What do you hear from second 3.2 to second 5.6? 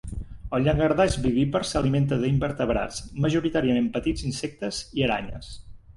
majoritàriament petits insectes i aranyes.